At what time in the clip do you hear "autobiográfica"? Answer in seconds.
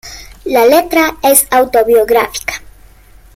1.51-2.63